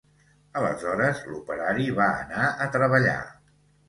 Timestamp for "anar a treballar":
2.21-3.19